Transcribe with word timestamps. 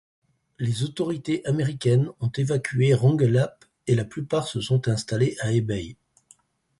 Les 0.57 0.81
autorités 0.83 1.45
américaines 1.45 2.09
ont 2.21 2.29
évacué 2.35 2.95
Rongelap, 2.95 3.63
et 3.85 3.93
la 3.93 4.03
plupart 4.03 4.47
se 4.47 4.59
sont 4.59 4.87
installés 4.87 5.37
à 5.41 5.51
Ebeye. 5.53 5.95